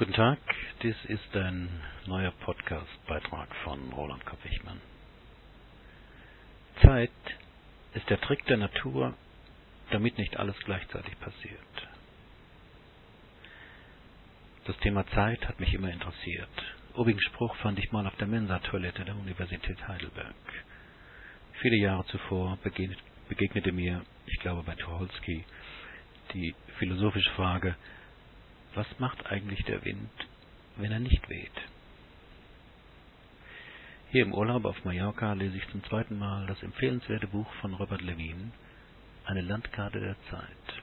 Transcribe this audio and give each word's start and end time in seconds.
Guten 0.00 0.14
Tag, 0.14 0.38
dies 0.82 0.96
ist 1.08 1.36
ein 1.36 1.68
neuer 2.06 2.30
Podcast-Beitrag 2.30 3.54
von 3.64 3.92
Roland 3.92 4.24
Kopp-Wichmann. 4.24 4.80
Zeit 6.82 7.10
ist 7.92 8.08
der 8.08 8.18
Trick 8.18 8.42
der 8.46 8.56
Natur, 8.56 9.12
damit 9.90 10.16
nicht 10.16 10.38
alles 10.38 10.56
gleichzeitig 10.64 11.20
passiert. 11.20 11.88
Das 14.64 14.78
Thema 14.78 15.06
Zeit 15.08 15.46
hat 15.46 15.60
mich 15.60 15.74
immer 15.74 15.90
interessiert. 15.90 16.48
Obigen 16.94 17.20
Spruch 17.20 17.54
fand 17.56 17.78
ich 17.78 17.92
mal 17.92 18.06
auf 18.06 18.16
der 18.16 18.26
Mensa-Toilette 18.26 19.04
der 19.04 19.16
Universität 19.16 19.86
Heidelberg. 19.86 20.34
Viele 21.60 21.76
Jahre 21.76 22.06
zuvor 22.06 22.56
begegnete 22.62 23.72
mir, 23.72 24.00
ich 24.24 24.40
glaube 24.40 24.62
bei 24.62 24.76
Tucholsky, 24.76 25.44
die 26.32 26.54
philosophische 26.78 27.32
Frage, 27.32 27.76
was 28.74 28.86
macht 28.98 29.26
eigentlich 29.26 29.64
der 29.64 29.84
Wind, 29.84 30.10
wenn 30.76 30.92
er 30.92 31.00
nicht 31.00 31.28
weht? 31.28 31.50
Hier 34.10 34.22
im 34.22 34.34
Urlaub 34.34 34.64
auf 34.64 34.84
Mallorca 34.84 35.32
lese 35.34 35.56
ich 35.56 35.68
zum 35.68 35.84
zweiten 35.84 36.18
Mal 36.18 36.46
das 36.46 36.62
empfehlenswerte 36.62 37.28
Buch 37.28 37.50
von 37.60 37.74
Robert 37.74 38.02
Levine, 38.02 38.50
Eine 39.24 39.42
Landkarte 39.42 40.00
der 40.00 40.16
Zeit. 40.30 40.82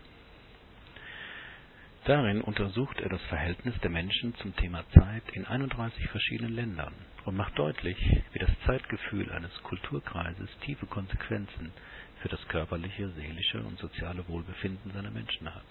Darin 2.06 2.42
untersucht 2.42 3.02
er 3.02 3.10
das 3.10 3.22
Verhältnis 3.24 3.76
der 3.82 3.90
Menschen 3.90 4.34
zum 4.36 4.56
Thema 4.56 4.86
Zeit 4.92 5.24
in 5.34 5.46
31 5.46 6.08
verschiedenen 6.08 6.54
Ländern 6.54 6.94
und 7.26 7.36
macht 7.36 7.60
deutlich, 7.60 7.98
wie 8.32 8.40
das 8.40 8.52
Zeitgefühl 8.66 9.30
eines 9.32 9.52
Kulturkreises 9.64 10.50
tiefe 10.62 10.86
Konsequenzen 10.86 11.74
für 12.22 12.30
das 12.30 12.48
körperliche, 12.48 13.10
seelische 13.10 13.62
und 13.62 13.78
soziale 13.80 14.26
Wohlbefinden 14.30 14.94
seiner 14.94 15.12
Menschen 15.12 15.54
hat 15.54 15.66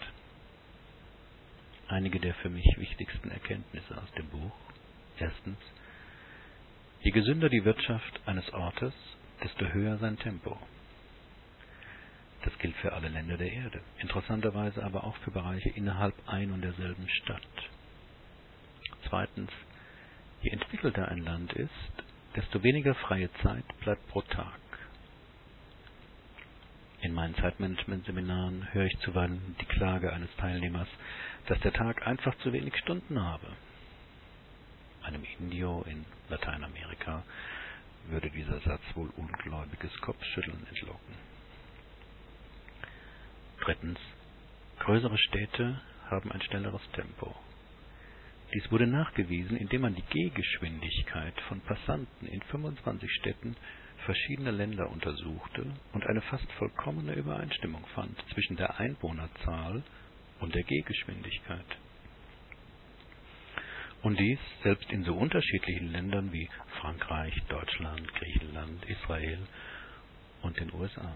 einige 1.89 2.21
der 2.21 2.35
für 2.35 2.49
mich 2.49 2.67
wichtigsten 2.77 3.31
Erkenntnisse 3.31 3.97
aus 3.97 4.11
dem 4.13 4.29
Buch. 4.29 4.53
Erstens, 5.19 5.59
je 7.01 7.11
gesünder 7.11 7.49
die 7.49 7.65
Wirtschaft 7.65 8.21
eines 8.27 8.53
Ortes, 8.53 8.93
desto 9.43 9.67
höher 9.67 9.99
sein 9.99 10.19
Tempo. 10.19 10.59
Das 12.45 12.57
gilt 12.59 12.77
für 12.77 12.93
alle 12.93 13.09
Länder 13.09 13.37
der 13.37 13.53
Erde, 13.53 13.81
interessanterweise 13.99 14.85
aber 14.85 15.05
auch 15.05 15.17
für 15.19 15.31
Bereiche 15.31 15.71
innerhalb 15.71 16.15
ein 16.29 16.53
und 16.53 16.63
derselben 16.63 17.09
Stadt. 17.09 17.43
Zweitens, 19.09 19.51
je 20.43 20.51
entwickelter 20.51 21.09
ein 21.09 21.19
Land 21.19 21.53
ist, 21.55 21.71
desto 22.37 22.63
weniger 22.63 22.95
freie 22.95 23.33
Zeit 23.43 23.65
bleibt 23.81 24.07
pro 24.09 24.23
Tag. 24.23 24.61
In 27.03 27.13
meinen 27.13 27.35
Zeitmanagement-Seminaren 27.37 28.73
höre 28.73 28.87
ich 28.87 28.99
zuweilen 29.01 29.55
die 29.61 29.67
Klage 29.67 30.13
eines 30.13 30.35
Teilnehmers, 30.37 30.89
dass 31.47 31.61
der 31.61 31.73
Tag 31.73 32.07
einfach 32.07 32.37
zu 32.39 32.53
wenig 32.53 32.77
Stunden 32.79 33.23
habe. 33.23 33.47
Einem 35.03 35.23
Indio 35.39 35.85
in 35.89 36.05
Lateinamerika 36.29 37.23
würde 38.09 38.31
dieser 38.31 38.61
Satz 38.61 38.83
wohl 38.95 39.11
ungläubiges 39.17 39.93
Kopfschütteln 40.01 40.67
entlocken. 40.69 41.15
Drittens. 43.61 43.99
Größere 44.79 45.19
Städte 45.19 45.81
haben 46.11 46.31
ein 46.33 46.43
schnelleres 46.43 46.83
Tempo. 46.93 47.35
Dies 48.55 48.71
wurde 48.71 48.87
nachgewiesen, 48.87 49.57
indem 49.57 49.83
man 49.83 49.95
die 49.95 50.03
Gehgeschwindigkeit 50.03 51.41
von 51.49 51.61
Passanten 51.61 52.27
in 52.27 52.43
25 52.43 53.11
Städten 53.21 53.57
verschiedener 54.05 54.53
Länder 54.53 54.91
untersuchte 54.91 55.67
und 55.93 56.07
eine 56.07 56.21
fast 56.23 56.51
vollkommene 56.53 57.15
Übereinstimmung 57.15 57.85
fand 57.95 58.17
zwischen 58.33 58.57
der 58.57 58.79
Einwohnerzahl 58.79 59.83
und 60.41 60.55
der 60.55 60.63
Gehgeschwindigkeit. 60.63 61.65
Und 64.03 64.21
dies 64.21 64.39
selbst 64.63 64.91
in 64.93 65.05
so 65.05 65.15
unterschiedlichen 65.15 65.91
Ländern 65.91 66.33
wie 66.33 66.49
Frankreich, 66.81 67.35
Deutschland, 67.49 68.07
Griechenland, 68.15 68.85
Israel 68.85 69.41
und 70.43 70.59
den 70.61 70.73
USA. 70.75 71.13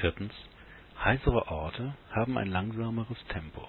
Viertens. 0.00 0.32
Heißere 1.02 1.48
Orte 1.48 1.94
haben 2.12 2.38
ein 2.38 2.48
langsameres 2.48 3.18
Tempo. 3.28 3.66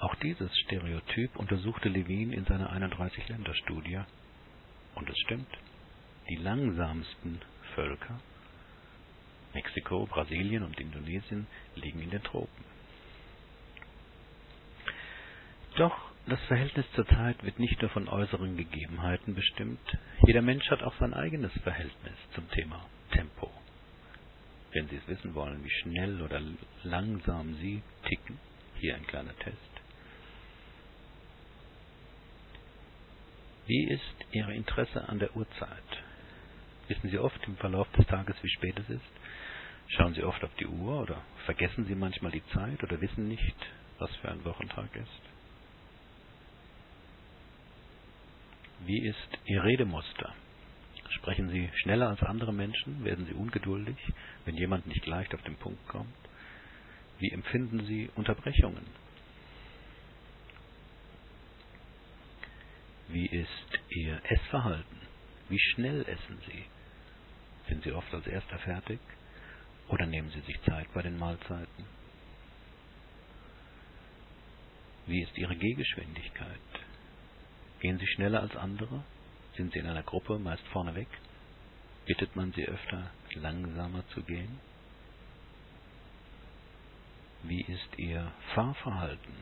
Auch 0.00 0.14
dieses 0.16 0.50
Stereotyp 0.60 1.36
untersuchte 1.36 1.90
Levin 1.90 2.32
in 2.32 2.46
seiner 2.46 2.72
31-Länder-Studie. 2.72 4.00
Und 4.94 5.08
es 5.10 5.18
stimmt. 5.26 5.50
Die 6.28 6.36
langsamsten 6.36 7.40
Völker, 7.74 8.18
Mexiko, 9.52 10.06
Brasilien 10.06 10.62
und 10.62 10.80
Indonesien, 10.80 11.46
liegen 11.74 12.00
in 12.00 12.10
den 12.10 12.22
Tropen. 12.22 12.64
Doch 15.76 16.10
das 16.26 16.40
Verhältnis 16.44 16.86
zur 16.94 17.06
Zeit 17.06 17.42
wird 17.42 17.58
nicht 17.58 17.80
nur 17.80 17.90
von 17.90 18.08
äußeren 18.08 18.56
Gegebenheiten 18.56 19.34
bestimmt, 19.34 19.98
jeder 20.26 20.42
Mensch 20.42 20.68
hat 20.70 20.82
auch 20.82 20.94
sein 20.98 21.14
eigenes 21.14 21.52
Verhältnis 21.62 22.14
zum 22.34 22.48
Thema 22.50 22.86
Tempo. 23.12 23.50
Wenn 24.72 24.88
Sie 24.88 24.96
es 24.96 25.08
wissen 25.08 25.34
wollen, 25.34 25.64
wie 25.64 25.70
schnell 25.70 26.22
oder 26.22 26.40
langsam 26.84 27.54
Sie 27.56 27.82
ticken, 28.08 28.38
hier 28.78 28.94
ein 28.94 29.06
kleiner 29.06 29.36
Test. 29.38 29.69
Wie 33.70 33.84
ist 33.88 34.26
Ihr 34.32 34.48
Interesse 34.48 35.08
an 35.08 35.20
der 35.20 35.36
Uhrzeit? 35.36 36.02
Wissen 36.88 37.08
Sie 37.08 37.20
oft 37.20 37.38
im 37.46 37.56
Verlauf 37.58 37.86
des 37.92 38.04
Tages, 38.08 38.34
wie 38.42 38.48
spät 38.48 38.76
es 38.80 38.90
ist? 38.90 39.12
Schauen 39.86 40.12
Sie 40.12 40.24
oft 40.24 40.42
auf 40.42 40.52
die 40.56 40.66
Uhr 40.66 41.02
oder 41.02 41.22
vergessen 41.44 41.84
Sie 41.84 41.94
manchmal 41.94 42.32
die 42.32 42.44
Zeit 42.46 42.82
oder 42.82 43.00
wissen 43.00 43.28
nicht, 43.28 43.54
was 44.00 44.10
für 44.16 44.28
ein 44.28 44.44
Wochentag 44.44 44.88
ist? 44.96 45.22
Wie 48.86 49.06
ist 49.06 49.38
Ihr 49.44 49.62
Redemuster? 49.62 50.34
Sprechen 51.10 51.48
Sie 51.50 51.70
schneller 51.74 52.08
als 52.08 52.24
andere 52.24 52.52
Menschen? 52.52 53.04
Werden 53.04 53.26
Sie 53.26 53.34
ungeduldig, 53.34 53.98
wenn 54.46 54.56
jemand 54.56 54.88
nicht 54.88 55.06
leicht 55.06 55.32
auf 55.32 55.42
den 55.42 55.54
Punkt 55.54 55.86
kommt? 55.86 56.12
Wie 57.20 57.30
empfinden 57.30 57.86
Sie 57.86 58.10
Unterbrechungen? 58.16 58.84
Wie 63.12 63.26
ist 63.26 63.80
Ihr 63.88 64.20
Essverhalten? 64.24 65.00
Wie 65.48 65.58
schnell 65.58 66.02
essen 66.02 66.38
Sie? 66.46 66.64
Sind 67.68 67.82
Sie 67.82 67.92
oft 67.92 68.12
als 68.14 68.26
Erster 68.26 68.58
fertig? 68.60 69.00
Oder 69.88 70.06
nehmen 70.06 70.30
Sie 70.30 70.40
sich 70.42 70.60
Zeit 70.62 70.86
bei 70.94 71.02
den 71.02 71.18
Mahlzeiten? 71.18 71.84
Wie 75.06 75.22
ist 75.22 75.36
Ihre 75.36 75.56
Gehgeschwindigkeit? 75.56 76.60
Gehen 77.80 77.98
Sie 77.98 78.06
schneller 78.06 78.42
als 78.42 78.54
andere? 78.54 79.02
Sind 79.56 79.72
Sie 79.72 79.80
in 79.80 79.86
einer 79.86 80.04
Gruppe 80.04 80.38
meist 80.38 80.66
vorneweg? 80.68 81.08
Bittet 82.06 82.36
man 82.36 82.52
Sie 82.52 82.64
öfter, 82.64 83.10
langsamer 83.34 84.06
zu 84.10 84.22
gehen? 84.22 84.60
Wie 87.42 87.62
ist 87.62 87.98
Ihr 87.98 88.30
Fahrverhalten? 88.54 89.34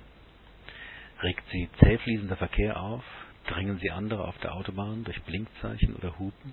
Regt 1.22 1.44
Sie 1.50 1.68
zähfließender 1.80 2.36
Verkehr 2.36 2.80
auf? 2.80 3.04
Drängen 3.48 3.78
Sie 3.78 3.90
andere 3.90 4.28
auf 4.28 4.36
der 4.38 4.54
Autobahn 4.54 5.04
durch 5.04 5.20
Blinkzeichen 5.22 5.96
oder 5.96 6.18
Hupen? 6.18 6.52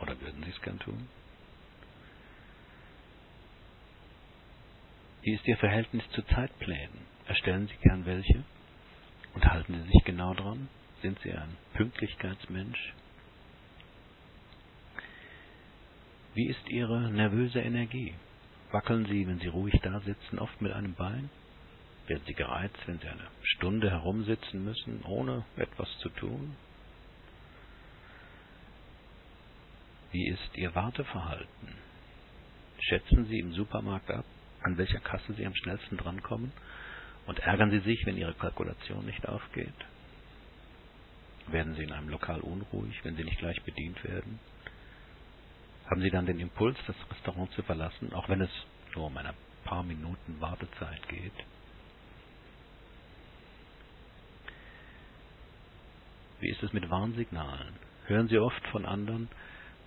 Oder 0.00 0.18
würden 0.20 0.42
Sie 0.42 0.50
es 0.50 0.60
gern 0.62 0.78
tun? 0.78 1.06
Wie 5.22 5.34
ist 5.34 5.46
Ihr 5.46 5.58
Verhältnis 5.58 6.02
zu 6.12 6.22
Zeitplänen? 6.22 7.06
Erstellen 7.26 7.68
Sie 7.68 7.76
gern 7.82 8.06
welche? 8.06 8.44
Und 9.34 9.44
halten 9.44 9.74
Sie 9.74 9.90
sich 9.92 10.04
genau 10.04 10.32
dran? 10.32 10.68
Sind 11.02 11.18
Sie 11.20 11.32
ein 11.32 11.56
Pünktlichkeitsmensch? 11.74 12.94
Wie 16.34 16.48
ist 16.48 16.68
Ihre 16.70 17.10
nervöse 17.10 17.60
Energie? 17.60 18.14
Wackeln 18.70 19.04
Sie, 19.06 19.26
wenn 19.26 19.40
Sie 19.40 19.48
ruhig 19.48 19.78
da 19.82 20.00
sitzen, 20.00 20.38
oft 20.38 20.60
mit 20.62 20.72
einem 20.72 20.94
Bein? 20.94 21.28
Werden 22.08 22.24
Sie 22.26 22.34
gereizt, 22.34 22.78
wenn 22.86 22.98
Sie 22.98 23.08
eine 23.08 23.28
Stunde 23.42 23.90
herumsitzen 23.90 24.64
müssen, 24.64 25.02
ohne 25.04 25.44
etwas 25.56 25.88
zu 25.98 26.08
tun? 26.08 26.56
Wie 30.10 30.26
ist 30.28 30.56
Ihr 30.56 30.74
Warteverhalten? 30.74 31.74
Schätzen 32.80 33.26
Sie 33.26 33.38
im 33.38 33.52
Supermarkt 33.52 34.10
ab, 34.10 34.24
an 34.62 34.78
welcher 34.78 35.00
Kasse 35.00 35.34
Sie 35.34 35.44
am 35.44 35.54
schnellsten 35.54 35.98
drankommen? 35.98 36.52
Und 37.26 37.40
ärgern 37.40 37.70
Sie 37.70 37.80
sich, 37.80 38.06
wenn 38.06 38.16
Ihre 38.16 38.32
Kalkulation 38.34 39.04
nicht 39.04 39.28
aufgeht? 39.28 39.74
Werden 41.48 41.74
Sie 41.74 41.82
in 41.82 41.92
einem 41.92 42.08
Lokal 42.08 42.40
unruhig, 42.40 42.98
wenn 43.04 43.16
Sie 43.16 43.24
nicht 43.24 43.38
gleich 43.38 43.62
bedient 43.64 44.02
werden? 44.04 44.40
Haben 45.90 46.00
Sie 46.00 46.10
dann 46.10 46.26
den 46.26 46.40
Impuls, 46.40 46.78
das 46.86 46.96
Restaurant 47.10 47.52
zu 47.52 47.62
verlassen, 47.62 48.14
auch 48.14 48.28
wenn 48.30 48.40
es 48.40 48.50
nur 48.94 49.06
um 49.06 49.16
ein 49.18 49.34
paar 49.64 49.82
Minuten 49.82 50.40
Wartezeit 50.40 51.06
geht? 51.08 51.32
Wie 56.40 56.50
ist 56.50 56.62
es 56.62 56.72
mit 56.72 56.88
Warnsignalen? 56.88 57.74
Hören 58.06 58.28
Sie 58.28 58.38
oft 58.38 58.64
von 58.68 58.86
anderen, 58.86 59.28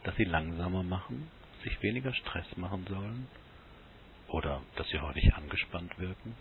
dass 0.03 0.15
sie 0.15 0.25
langsamer 0.25 0.83
machen, 0.83 1.29
sich 1.63 1.81
weniger 1.81 2.13
Stress 2.13 2.45
machen 2.57 2.85
sollen 2.89 3.27
oder 4.27 4.61
dass 4.75 4.87
sie 4.89 4.99
häufig 4.99 5.33
angespannt 5.33 5.97
wirken? 5.97 6.35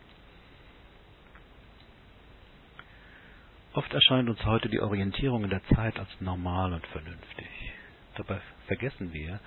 Oft 3.72 3.92
erscheint 3.92 4.28
uns 4.28 4.44
heute 4.44 4.68
die 4.68 4.80
Orientierung 4.80 5.44
in 5.44 5.50
der 5.50 5.62
Zeit 5.74 5.98
als 5.98 6.08
normal 6.20 6.72
und 6.72 6.86
vernünftig. 6.88 7.46
Dabei 8.16 8.40
vergessen 8.66 9.12
wir, 9.12 9.38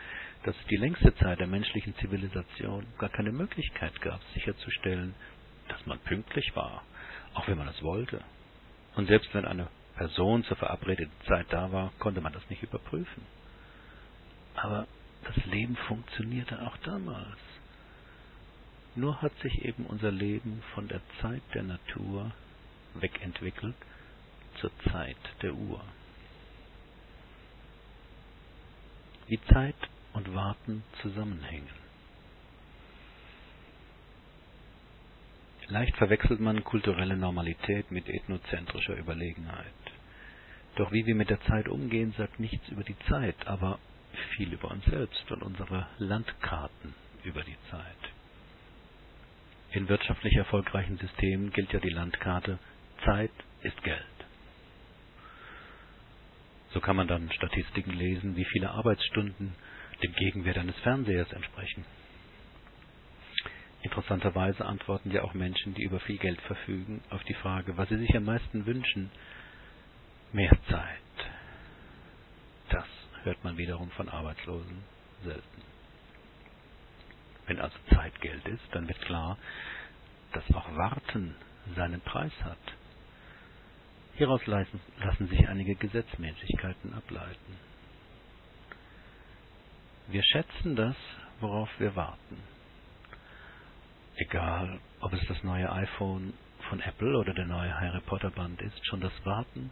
dass 0.43 0.55
es 0.55 0.65
die 0.67 0.77
längste 0.77 1.13
Zeit 1.15 1.39
der 1.39 1.47
menschlichen 1.47 1.93
Zivilisation 1.97 2.85
gar 2.99 3.09
keine 3.09 3.33
Möglichkeit 3.33 3.99
gab, 4.01 4.21
sicherzustellen, 4.33 5.13
dass 5.67 5.85
man 5.85 5.99
pünktlich 5.99 6.55
war, 6.55 6.83
auch 7.33 7.47
wenn 7.47 7.57
man 7.57 7.67
es 7.67 7.81
wollte. 7.83 8.21
Und 8.95 9.07
selbst 9.07 9.33
wenn 9.33 9.45
eine 9.45 9.67
Person 9.95 10.43
zur 10.43 10.57
verabredeten 10.57 11.13
Zeit 11.27 11.47
da 11.49 11.71
war, 11.71 11.91
konnte 11.99 12.21
man 12.21 12.33
das 12.33 12.49
nicht 12.49 12.63
überprüfen. 12.63 13.23
Aber 14.55 14.87
das 15.23 15.35
Leben 15.45 15.75
funktionierte 15.87 16.61
auch 16.61 16.77
damals. 16.77 17.37
Nur 18.95 19.21
hat 19.21 19.33
sich 19.41 19.65
eben 19.65 19.85
unser 19.85 20.11
Leben 20.11 20.61
von 20.73 20.87
der 20.87 21.01
Zeit 21.21 21.41
der 21.53 21.63
Natur 21.63 22.31
wegentwickelt 22.95 23.75
zur 24.59 24.71
Zeit 24.91 25.17
der 25.41 25.53
Uhr. 25.53 25.81
Wie 29.27 29.39
Zeit 29.51 29.75
und 30.13 30.33
Warten 30.35 30.83
zusammenhängen. 31.01 31.83
Leicht 35.69 35.95
verwechselt 35.95 36.39
man 36.39 36.63
kulturelle 36.63 37.15
Normalität 37.15 37.89
mit 37.89 38.07
ethnozentrischer 38.07 38.95
Überlegenheit. 38.95 39.65
Doch 40.75 40.91
wie 40.91 41.05
wir 41.05 41.15
mit 41.15 41.29
der 41.29 41.41
Zeit 41.41 41.67
umgehen, 41.67 42.13
sagt 42.17 42.39
nichts 42.39 42.67
über 42.69 42.83
die 42.83 42.97
Zeit, 43.07 43.35
aber 43.47 43.79
viel 44.35 44.51
über 44.53 44.71
uns 44.71 44.85
selbst 44.85 45.31
und 45.31 45.43
unsere 45.43 45.87
Landkarten 45.99 46.93
über 47.23 47.43
die 47.43 47.57
Zeit. 47.69 48.13
In 49.71 49.87
wirtschaftlich 49.87 50.35
erfolgreichen 50.35 50.97
Systemen 50.97 51.51
gilt 51.51 51.73
ja 51.73 51.79
die 51.79 51.89
Landkarte 51.89 52.59
Zeit 53.05 53.31
ist 53.61 53.81
Geld. 53.83 54.03
So 56.71 56.79
kann 56.79 56.95
man 56.95 57.07
dann 57.07 57.31
Statistiken 57.31 57.91
lesen, 57.91 58.35
wie 58.35 58.45
viele 58.45 58.71
Arbeitsstunden 58.71 59.55
dem 60.01 60.13
Gegenwert 60.13 60.57
eines 60.57 60.75
Fernsehers 60.79 61.31
entsprechen. 61.31 61.85
Interessanterweise 63.83 64.65
antworten 64.65 65.11
ja 65.11 65.23
auch 65.23 65.33
Menschen, 65.33 65.73
die 65.73 65.83
über 65.83 65.99
viel 65.99 66.17
Geld 66.17 66.41
verfügen, 66.41 67.01
auf 67.09 67.23
die 67.25 67.33
Frage, 67.33 67.77
was 67.77 67.89
sie 67.89 67.97
sich 67.97 68.15
am 68.15 68.25
meisten 68.25 68.65
wünschen. 68.65 69.11
Mehr 70.33 70.57
Zeit. 70.67 70.99
Das 72.69 72.85
hört 73.21 73.43
man 73.43 73.55
wiederum 73.55 73.91
von 73.91 74.09
Arbeitslosen 74.09 74.83
selten. 75.23 75.61
Wenn 77.45 77.59
also 77.59 77.77
Zeit 77.93 78.19
Geld 78.19 78.43
ist, 78.47 78.63
dann 78.71 78.87
wird 78.87 78.99
klar, 79.01 79.37
dass 80.31 80.43
auch 80.55 80.75
Warten 80.75 81.35
seinen 81.75 82.01
Preis 82.01 82.31
hat. 82.43 82.57
Hieraus 84.15 84.43
lassen, 84.47 84.81
lassen 84.97 85.27
sich 85.27 85.47
einige 85.47 85.75
Gesetzmäßigkeiten 85.75 86.95
ableiten. 86.95 87.57
Wir 90.07 90.23
schätzen 90.23 90.75
das, 90.75 90.95
worauf 91.41 91.69
wir 91.77 91.95
warten. 91.95 92.41
Egal, 94.15 94.79
ob 94.99 95.13
es 95.13 95.21
das 95.27 95.43
neue 95.43 95.71
iPhone 95.71 96.33
von 96.69 96.79
Apple 96.79 97.15
oder 97.19 97.35
der 97.35 97.45
neue 97.45 97.79
Harry 97.79 98.01
Potter 98.01 98.31
Band 98.31 98.59
ist, 98.63 98.83
schon 98.87 98.99
das 98.99 99.13
Warten 99.25 99.69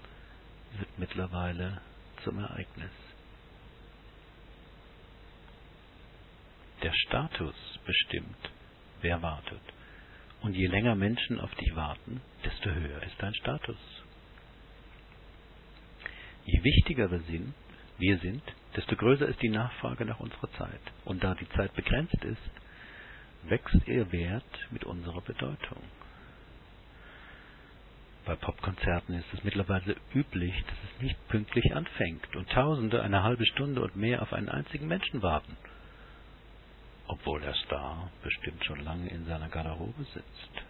wird 0.77 0.89
mittlerweile 0.97 1.81
zum 2.23 2.39
Ereignis. 2.39 2.91
Der 6.83 6.93
Status 6.93 7.55
bestimmt, 7.85 8.49
wer 9.01 9.21
wartet. 9.21 9.61
Und 10.41 10.55
je 10.55 10.67
länger 10.67 10.95
Menschen 10.95 11.39
auf 11.39 11.53
dich 11.55 11.75
warten, 11.75 12.21
desto 12.43 12.71
höher 12.71 13.03
ist 13.03 13.15
dein 13.19 13.35
Status. 13.35 13.77
Je 16.45 16.63
wichtiger 16.63 17.11
wir 17.11 17.19
sind, 17.21 17.53
wir 17.99 18.17
sind, 18.17 18.41
desto 18.75 18.95
größer 18.95 19.27
ist 19.27 19.41
die 19.43 19.49
Nachfrage 19.49 20.05
nach 20.05 20.19
unserer 20.19 20.51
Zeit. 20.53 20.81
Und 21.05 21.23
da 21.23 21.35
die 21.35 21.49
Zeit 21.49 21.73
begrenzt 21.75 22.23
ist, 22.23 22.51
wächst 23.43 23.87
ihr 23.87 24.11
Wert 24.11 24.67
mit 24.71 24.83
unserer 24.83 25.21
Bedeutung. 25.21 25.81
Bei 28.25 28.35
Popkonzerten 28.35 29.15
ist 29.15 29.33
es 29.33 29.43
mittlerweile 29.43 29.95
üblich, 30.13 30.53
dass 30.65 30.77
es 30.83 31.01
nicht 31.01 31.27
pünktlich 31.27 31.75
anfängt 31.75 32.35
und 32.35 32.49
Tausende 32.49 33.01
eine 33.01 33.23
halbe 33.23 33.45
Stunde 33.45 33.81
und 33.81 33.95
mehr 33.95 34.21
auf 34.21 34.31
einen 34.33 34.49
einzigen 34.49 34.87
Menschen 34.87 35.23
warten, 35.23 35.57
obwohl 37.07 37.41
der 37.41 37.55
Star 37.55 38.11
bestimmt 38.23 38.63
schon 38.65 38.83
lange 38.83 39.09
in 39.09 39.25
seiner 39.25 39.49
Garderobe 39.49 40.03
sitzt. 40.03 40.65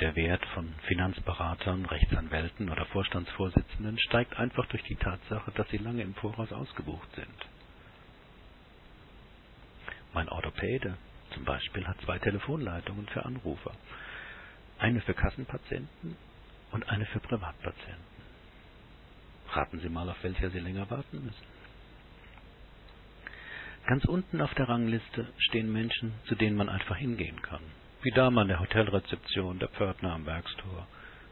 Der 0.00 0.16
Wert 0.16 0.44
von 0.54 0.72
Finanzberatern, 0.86 1.86
Rechtsanwälten 1.86 2.68
oder 2.68 2.84
Vorstandsvorsitzenden 2.86 3.98
steigt 3.98 4.36
einfach 4.38 4.66
durch 4.66 4.82
die 4.84 4.96
Tatsache, 4.96 5.52
dass 5.52 5.68
sie 5.68 5.78
lange 5.78 6.02
im 6.02 6.14
Voraus 6.14 6.52
ausgebucht 6.52 7.08
sind. 7.14 7.48
Mein 10.12 10.28
Orthopäde 10.28 10.96
zum 11.32 11.44
Beispiel 11.44 11.86
hat 11.86 12.00
zwei 12.02 12.18
Telefonleitungen 12.18 13.06
für 13.08 13.24
Anrufer. 13.24 13.72
Eine 14.84 15.00
für 15.00 15.14
Kassenpatienten 15.14 16.14
und 16.70 16.86
eine 16.90 17.06
für 17.06 17.18
Privatpatienten. 17.18 18.04
Raten 19.48 19.80
Sie 19.80 19.88
mal, 19.88 20.10
auf 20.10 20.22
welcher 20.22 20.50
Sie 20.50 20.58
länger 20.58 20.90
warten 20.90 21.24
müssen. 21.24 21.46
Ganz 23.86 24.04
unten 24.04 24.42
auf 24.42 24.52
der 24.52 24.68
Rangliste 24.68 25.32
stehen 25.38 25.72
Menschen, 25.72 26.12
zu 26.26 26.34
denen 26.34 26.54
man 26.54 26.68
einfach 26.68 26.98
hingehen 26.98 27.40
kann. 27.40 27.62
Wie 28.02 28.10
Dame 28.10 28.42
an 28.42 28.48
der 28.48 28.60
Hotelrezeption, 28.60 29.58
der 29.58 29.68
Pförtner 29.68 30.12
am 30.12 30.26
Werkstor. 30.26 30.86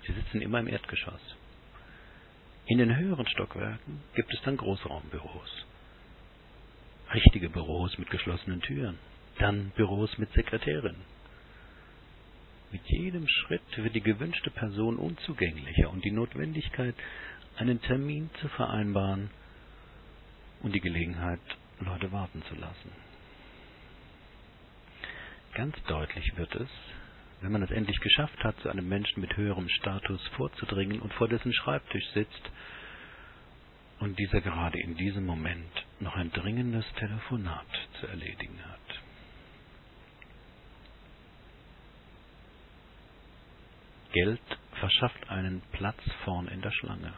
Sie 0.07 0.15
sitzen 0.15 0.41
immer 0.41 0.61
im 0.61 0.69
Erdgeschoss. 0.69 1.37
In 2.65 2.79
den 2.79 2.97
höheren 2.97 3.27
Stockwerken 3.27 4.01
gibt 4.15 4.33
es 4.33 4.41
dann 4.45 4.57
Großraumbüros 4.57 5.67
richtige 7.13 7.51
Büros 7.51 7.99
mit 7.99 8.09
geschlossenen 8.09 8.63
Türen, 8.63 8.99
dann 9.39 9.73
Büros 9.77 10.17
mit 10.17 10.33
Sekretärin. 10.33 10.97
Mit 12.73 12.89
jedem 12.89 13.29
Schritt 13.29 13.77
wird 13.77 13.95
die 13.95 14.01
gewünschte 14.01 14.51
Person 14.51 14.97
unzugänglicher 14.97 15.91
und 15.91 16.05
die 16.05 16.11
Notwendigkeit, 16.11 16.95
einen 17.57 17.83
Termin 17.83 18.31
zu 18.41 18.49
vereinbaren 18.49 19.31
und 20.63 20.75
die 20.75 20.81
Gelegenheit, 20.81 21.41
Leute 21.81 22.11
warten 22.13 22.43
zu 22.49 22.55
lassen. 22.55 22.91
Ganz 25.53 25.77
deutlich 25.85 26.35
wird 26.37 26.55
es, 26.55 26.69
wenn 27.43 27.53
man 27.53 27.63
es 27.63 27.71
endlich 27.71 28.01
geschafft 28.01 28.43
hat, 28.43 28.59
zu 28.61 28.71
einem 28.71 28.89
Menschen 28.89 29.21
mit 29.21 29.37
höherem 29.37 29.69
Status 29.69 30.27
vorzudringen 30.37 31.01
und 31.01 31.13
vor 31.13 31.29
dessen 31.29 31.53
Schreibtisch 31.53 32.09
sitzt 32.15 32.51
und 34.01 34.19
dieser 34.19 34.41
gerade 34.41 34.81
in 34.81 34.97
diesem 34.97 35.27
Moment 35.27 35.71
noch 36.01 36.17
ein 36.17 36.33
dringendes 36.33 36.87
Telefonat 36.99 37.67
zu 38.01 38.07
erledigen 38.07 38.59
hat. 38.65 38.82
Geld 44.13 44.41
verschafft 44.79 45.31
einen 45.31 45.63
Platz 45.73 46.01
vorn 46.25 46.49
in 46.49 46.61
der 46.61 46.71
Schlange. 46.71 47.13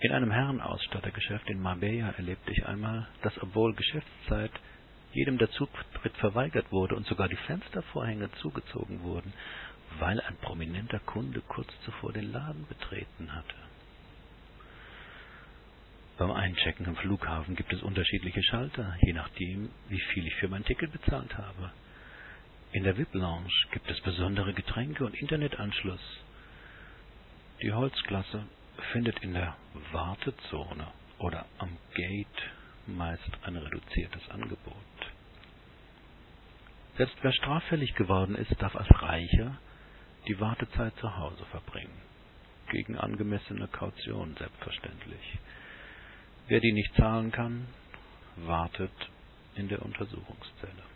In 0.00 0.12
einem 0.12 0.30
Herrenausstattergeschäft 0.30 1.48
in 1.48 1.60
Marbella 1.60 2.10
erlebte 2.10 2.52
ich 2.52 2.66
einmal, 2.66 3.08
dass 3.22 3.40
obwohl 3.42 3.74
Geschäftszeit 3.74 4.52
jedem 5.12 5.38
der 5.38 5.50
Zutritt 5.52 6.16
verweigert 6.18 6.70
wurde 6.70 6.96
und 6.96 7.06
sogar 7.06 7.28
die 7.28 7.36
Fenstervorhänge 7.36 8.30
zugezogen 8.42 9.02
wurden, 9.02 9.32
weil 9.98 10.20
ein 10.20 10.36
prominenter 10.36 10.98
Kunde 11.00 11.40
kurz 11.40 11.68
zuvor 11.84 12.12
den 12.12 12.32
Laden 12.32 12.66
betreten 12.66 13.32
hatte. 13.32 13.54
Beim 16.18 16.30
Einchecken 16.32 16.86
am 16.86 16.96
Flughafen 16.96 17.56
gibt 17.56 17.72
es 17.72 17.82
unterschiedliche 17.82 18.42
Schalter, 18.42 18.96
je 19.00 19.12
nachdem, 19.12 19.70
wie 19.88 20.00
viel 20.12 20.26
ich 20.26 20.34
für 20.36 20.48
mein 20.48 20.64
Ticket 20.64 20.92
bezahlt 20.92 21.36
habe. 21.38 21.72
In 22.74 22.82
der 22.82 22.96
VIP-Lounge 22.98 23.52
gibt 23.70 23.88
es 23.88 24.00
besondere 24.00 24.52
Getränke 24.52 25.04
und 25.04 25.14
Internetanschluss. 25.14 26.00
Die 27.62 27.72
Holzklasse 27.72 28.48
findet 28.90 29.16
in 29.20 29.32
der 29.32 29.56
Wartezone 29.92 30.88
oder 31.20 31.46
am 31.58 31.76
Gate 31.94 32.42
meist 32.88 33.30
ein 33.44 33.56
reduziertes 33.56 34.28
Angebot. 34.28 34.74
Selbst 36.96 37.14
wer 37.22 37.32
straffällig 37.32 37.94
geworden 37.94 38.34
ist, 38.34 38.60
darf 38.60 38.74
als 38.74 38.90
Reicher 38.90 39.56
die 40.26 40.40
Wartezeit 40.40 40.96
zu 40.96 41.16
Hause 41.16 41.44
verbringen. 41.52 42.02
Gegen 42.72 42.98
angemessene 42.98 43.68
Kaution 43.68 44.34
selbstverständlich. 44.36 45.38
Wer 46.48 46.58
die 46.58 46.72
nicht 46.72 46.92
zahlen 46.96 47.30
kann, 47.30 47.68
wartet 48.34 48.90
in 49.54 49.68
der 49.68 49.80
Untersuchungszelle. 49.80 50.93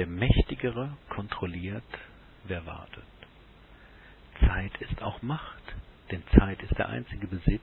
Der 0.00 0.06
Mächtigere 0.06 0.96
kontrolliert, 1.10 1.84
wer 2.44 2.64
wartet. 2.64 3.04
Zeit 4.40 4.74
ist 4.80 5.02
auch 5.02 5.20
Macht, 5.20 5.62
denn 6.10 6.22
Zeit 6.38 6.62
ist 6.62 6.72
der 6.78 6.88
einzige 6.88 7.26
Besitz, 7.26 7.60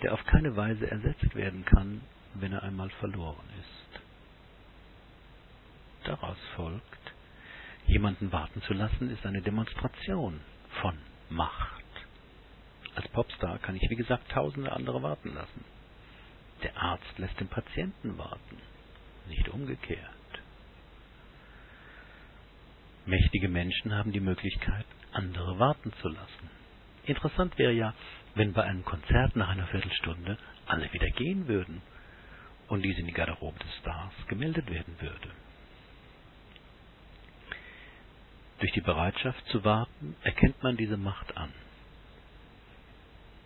der 0.00 0.14
auf 0.14 0.24
keine 0.26 0.54
Weise 0.54 0.88
ersetzt 0.88 1.34
werden 1.34 1.64
kann, 1.64 2.00
wenn 2.34 2.52
er 2.52 2.62
einmal 2.62 2.90
verloren 3.00 3.44
ist. 3.58 4.00
Daraus 6.04 6.36
folgt, 6.54 7.12
Jemanden 7.88 8.30
warten 8.30 8.62
zu 8.62 8.72
lassen, 8.72 9.10
ist 9.10 9.26
eine 9.26 9.42
Demonstration 9.42 10.38
von 10.80 10.96
Macht. 11.28 11.82
Als 12.94 13.08
Popstar 13.08 13.58
kann 13.58 13.74
ich, 13.74 13.90
wie 13.90 13.96
gesagt, 13.96 14.30
tausende 14.30 14.70
andere 14.70 15.02
warten 15.02 15.34
lassen. 15.34 15.64
Der 16.62 16.80
Arzt 16.80 17.18
lässt 17.18 17.40
den 17.40 17.48
Patienten 17.48 18.16
warten, 18.16 18.58
nicht 19.26 19.48
umgekehrt. 19.48 20.17
Mächtige 23.08 23.48
Menschen 23.48 23.94
haben 23.94 24.12
die 24.12 24.20
Möglichkeit, 24.20 24.84
andere 25.12 25.58
warten 25.58 25.94
zu 26.02 26.08
lassen. 26.08 26.50
Interessant 27.06 27.56
wäre 27.56 27.72
ja, 27.72 27.94
wenn 28.34 28.52
bei 28.52 28.64
einem 28.64 28.84
Konzert 28.84 29.34
nach 29.34 29.48
einer 29.48 29.66
Viertelstunde 29.68 30.36
alle 30.66 30.92
wieder 30.92 31.08
gehen 31.16 31.48
würden 31.48 31.80
und 32.66 32.82
dies 32.82 32.98
in 32.98 33.06
die 33.06 33.14
Garderobe 33.14 33.58
des 33.60 33.74
Stars 33.76 34.12
gemeldet 34.26 34.68
werden 34.68 34.94
würde. 35.00 35.30
Durch 38.58 38.72
die 38.72 38.82
Bereitschaft 38.82 39.42
zu 39.46 39.64
warten 39.64 40.14
erkennt 40.22 40.62
man 40.62 40.76
diese 40.76 40.98
Macht 40.98 41.34
an. 41.34 41.54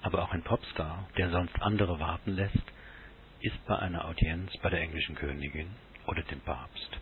Aber 0.02 0.24
auch 0.24 0.32
ein 0.32 0.42
Popstar, 0.42 1.08
der 1.16 1.30
sonst 1.30 1.54
andere 1.62 2.00
warten 2.00 2.32
lässt, 2.32 2.72
ist 3.38 3.64
bei 3.66 3.78
einer 3.78 4.06
Audienz 4.06 4.50
bei 4.60 4.70
der 4.70 4.80
englischen 4.80 5.14
Königin 5.14 5.70
oder 6.08 6.22
dem 6.22 6.40
Papst 6.40 6.98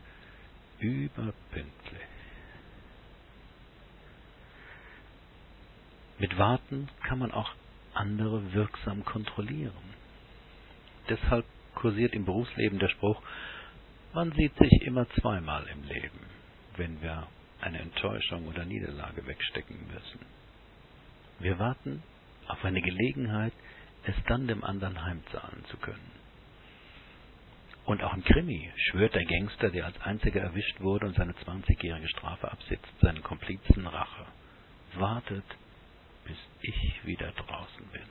überpünktlich. 0.79 2.20
Mit 6.21 6.37
Warten 6.37 6.89
kann 7.03 7.19
man 7.19 7.33
auch 7.33 7.51
andere 7.95 8.53
wirksam 8.53 9.05
kontrollieren. 9.07 9.73
Deshalb 11.09 11.47
kursiert 11.75 12.13
im 12.13 12.27
Berufsleben 12.27 12.79
der 12.79 12.89
Spruch, 12.89 13.23
man 14.13 14.31
sieht 14.33 14.55
sich 14.59 14.83
immer 14.83 15.09
zweimal 15.21 15.67
im 15.69 15.83
Leben, 15.85 16.21
wenn 16.77 17.01
wir 17.01 17.27
eine 17.63 17.79
Enttäuschung 17.79 18.47
oder 18.49 18.67
Niederlage 18.67 19.27
wegstecken 19.27 19.79
müssen. 19.87 20.21
Wir 21.39 21.59
warten 21.59 22.03
auf 22.49 22.63
eine 22.67 22.83
Gelegenheit, 22.83 23.55
es 24.05 24.15
dann 24.27 24.47
dem 24.47 24.63
anderen 24.63 25.03
heimzahlen 25.03 25.65
zu 25.71 25.79
können. 25.79 26.11
Und 27.87 28.03
auch 28.03 28.13
im 28.13 28.25
Krimi 28.25 28.71
schwört 28.77 29.15
der 29.15 29.25
Gangster, 29.25 29.71
der 29.71 29.87
als 29.87 29.99
einziger 30.03 30.43
erwischt 30.43 30.81
wurde 30.81 31.07
und 31.07 31.17
seine 31.17 31.33
20-jährige 31.33 32.09
Strafe 32.09 32.51
absitzt, 32.53 32.93
seinen 33.01 33.23
Komplizen 33.23 33.87
Rache. 33.87 34.27
Wartet, 34.97 35.45
bis 36.31 36.73
ich 36.75 37.05
wieder 37.05 37.33
draußen 37.33 37.87
bin. 37.93 38.03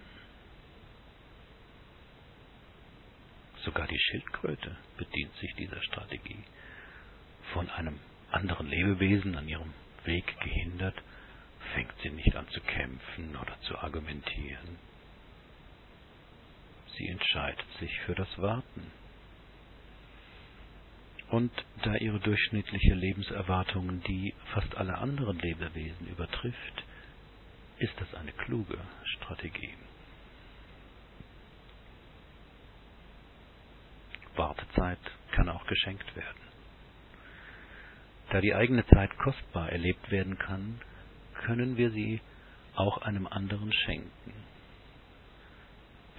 Sogar 3.64 3.88
die 3.88 4.00
Schildkröte 4.00 4.78
bedient 4.98 5.36
sich 5.38 5.54
dieser 5.56 5.82
Strategie. 5.84 6.44
Von 7.54 7.70
einem 7.70 8.00
anderen 8.32 8.68
Lebewesen 8.68 9.36
an 9.36 9.48
ihrem 9.48 9.74
Weg 10.06 10.40
gehindert, 10.40 10.96
fängt 11.74 11.94
sie 12.02 12.10
nicht 12.10 12.36
an 12.36 12.48
zu 12.50 12.62
kämpfen 12.62 13.36
oder 13.36 13.60
zu 13.62 13.78
argumentieren. 13.78 14.78
Sie 16.98 17.08
entscheidet 17.08 17.66
sich 17.80 18.00
für 18.02 18.16
das 18.16 18.28
Warten. 18.38 18.92
Und 21.30 21.52
da 21.84 21.96
ihre 21.96 22.20
durchschnittliche 22.20 22.96
Lebenserwartung 22.96 24.02
die 24.04 24.34
fast 24.54 24.76
alle 24.76 24.98
anderen 24.98 25.38
Lebewesen 25.40 26.08
übertrifft, 26.08 26.84
ist 27.80 27.94
das 28.00 28.14
eine 28.16 28.32
kluge 28.32 28.78
Strategie. 29.04 29.74
Wartezeit 34.36 35.00
kann 35.32 35.50
auch 35.50 35.66
geschenkt 35.68 36.16
werden. 36.16 36.40
Da 38.30 38.42
die 38.42 38.54
eigene 38.54 38.86
Zeit 38.88 39.18
kostbar 39.18 39.72
erlebt 39.72 40.12
werden 40.12 40.38
kann, 40.38 40.80
können 41.46 41.78
wir 41.78 41.92
sie 41.92 42.22
auch 42.76 43.00
einem 43.00 43.28
anderen 43.28 43.72
schenken. 43.74 44.34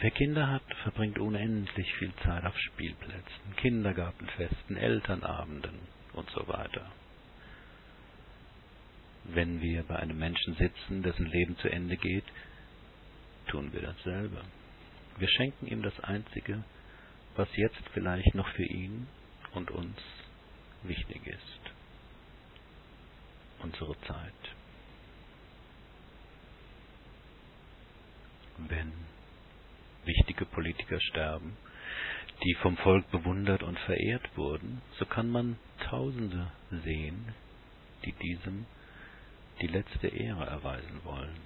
Wer 0.01 0.11
Kinder 0.11 0.49
hat, 0.51 0.63
verbringt 0.83 1.19
unendlich 1.19 1.95
viel 1.95 2.13
Zeit 2.25 2.45
auf 2.45 2.59
Spielplätzen, 2.59 3.57
Kindergartenfesten, 3.57 4.77
Elternabenden 4.77 5.79
und 6.15 6.29
so 6.31 6.49
weiter. 6.49 6.91
Wenn 9.25 9.61
wir 9.61 9.83
bei 9.85 9.97
einem 9.97 10.19
Menschen 10.19 10.55
sitzen, 10.55 11.03
dessen 11.03 11.27
Leben 11.27 11.57
zu 11.59 11.69
Ende 11.69 11.97
geht, 11.97 12.25
tun 13.47 13.73
wir 13.73 13.83
dasselbe. 13.83 14.43
Wir 15.19 15.29
schenken 15.29 15.67
ihm 15.67 15.83
das 15.83 15.99
Einzige, 16.01 16.65
was 17.37 17.49
jetzt 17.57 17.83
vielleicht 17.93 18.35
noch 18.35 18.49
für 18.55 18.65
ihn 18.65 19.07
und 19.53 19.71
uns 19.71 19.99
wichtig 20.83 21.27
ist. 21.27 21.61
Unsere 23.61 23.99
Zeit. 24.03 24.33
Wenn 28.57 28.93
wichtige 30.05 30.45
Politiker 30.47 31.01
sterben, 31.01 31.57
die 32.43 32.55
vom 32.63 32.77
Volk 32.79 33.11
bewundert 33.11 33.63
und 33.63 33.79
verehrt 33.81 34.37
wurden, 34.37 34.81
so 34.99 35.05
kann 35.05 35.31
man 35.31 35.59
Tausende 35.89 36.53
sehen, 36.71 37.35
die 38.05 38.13
diesem 38.13 38.67
die 39.61 39.67
letzte 39.67 40.09
Ehre 40.09 40.47
erweisen 40.47 41.01
wollen. 41.05 41.37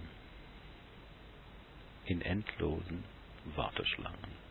In 2.07 2.21
endlosen 2.21 3.05
Warteschlangen. 3.57 4.45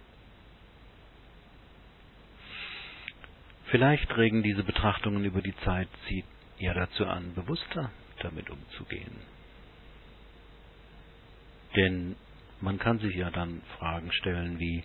Vielleicht 3.66 4.16
regen 4.18 4.44
diese 4.44 4.64
Betrachtungen 4.64 5.26
über 5.26 5.42
die 5.42 5.56
Zeit 5.64 5.88
Sie 6.08 6.24
ja 6.60 6.74
dazu 6.74 7.06
an, 7.06 7.34
bewusster 7.34 7.92
damit 8.20 8.50
umzugehen. 8.50 9.16
Denn 11.76 12.16
man 12.62 12.78
kann 12.78 13.00
sich 13.00 13.16
ja 13.16 13.32
dann 13.32 13.62
Fragen 13.78 14.12
stellen 14.12 14.60
wie, 14.60 14.84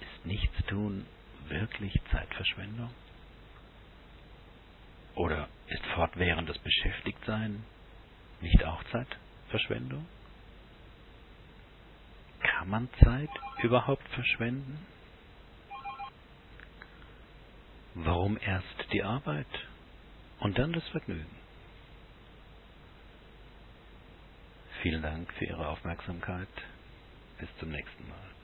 ist 0.00 0.26
Nichtstun 0.26 1.06
wirklich 1.48 1.94
Zeitverschwendung? 2.10 2.90
Oder 5.14 5.48
fortwährendes 5.98 6.56
Beschäftigtsein 6.58 7.64
nicht 8.40 8.62
auch 8.62 8.84
Zeitverschwendung? 8.92 10.06
Kann 12.38 12.68
man 12.68 12.88
Zeit 13.02 13.30
überhaupt 13.64 14.06
verschwenden? 14.10 14.86
Warum 17.94 18.38
erst 18.38 18.92
die 18.92 19.02
Arbeit 19.02 19.48
und 20.38 20.56
dann 20.56 20.72
das 20.72 20.86
Vergnügen? 20.90 21.36
Vielen 24.82 25.02
Dank 25.02 25.32
für 25.32 25.46
Ihre 25.46 25.66
Aufmerksamkeit. 25.66 26.46
Bis 27.40 27.48
zum 27.58 27.70
nächsten 27.70 28.08
Mal. 28.08 28.37